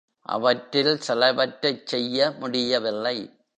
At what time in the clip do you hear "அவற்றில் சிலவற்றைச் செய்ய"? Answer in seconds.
0.25-2.33